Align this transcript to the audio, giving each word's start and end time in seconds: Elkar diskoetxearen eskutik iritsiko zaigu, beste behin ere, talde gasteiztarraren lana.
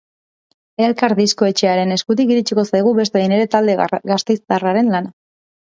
Elkar 0.85 1.13
diskoetxearen 1.19 1.95
eskutik 1.97 2.33
iritsiko 2.35 2.67
zaigu, 2.73 2.97
beste 3.03 3.19
behin 3.21 3.39
ere, 3.39 3.49
talde 3.59 3.79
gasteiztarraren 4.15 4.95
lana. 4.97 5.17